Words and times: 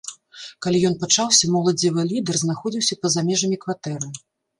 Калі 0.65 0.77
ён 0.87 0.95
пачаўся, 1.03 1.49
моладзевы 1.55 2.05
лідэр 2.13 2.39
знаходзіўся 2.45 2.97
па 3.03 3.07
за 3.17 3.25
межамі 3.29 3.61
кватэры. 3.67 4.09